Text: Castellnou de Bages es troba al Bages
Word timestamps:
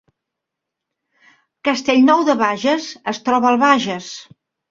Castellnou 1.67 2.25
de 2.29 2.37
Bages 2.41 2.89
es 3.17 3.23
troba 3.27 3.51
al 3.53 3.63
Bages 3.67 4.09